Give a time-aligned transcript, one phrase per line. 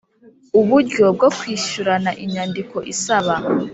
[0.59, 3.33] Uburyo bwo kwishyurana inyandiko isaba